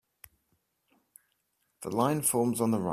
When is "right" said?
2.79-2.89